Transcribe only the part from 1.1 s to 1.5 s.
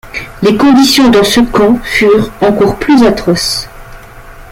dans ce